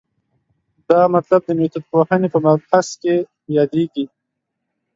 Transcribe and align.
دا 0.89 1.01
مطلب 1.15 1.41
د 1.45 1.49
میتودپوهنې 1.59 2.27
په 2.33 2.39
مبحث 2.45 2.87
کې 3.01 3.15
یادېږي. 3.57 4.05